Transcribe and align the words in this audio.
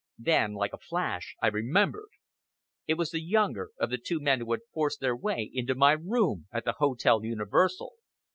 Then, 0.17 0.53
like 0.53 0.73
a 0.73 0.79
flash, 0.79 1.35
I 1.43 1.47
remembered. 1.49 2.09
It 2.87 2.95
was 2.95 3.11
the 3.11 3.21
younger 3.21 3.69
of 3.79 3.91
the 3.91 3.99
two 3.99 4.19
men 4.19 4.39
who 4.39 4.51
had 4.51 4.61
forced 4.73 4.99
their 4.99 5.15
way 5.15 5.51
into 5.53 5.75
my 5.75 5.91
room 5.91 6.47
at 6.51 6.65
the 6.65 6.71
Hotel 6.79 7.23
Universal. 7.23 7.93